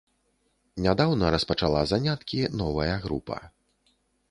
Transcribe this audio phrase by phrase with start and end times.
[0.85, 3.37] Нядаўна распачала заняткі новая група.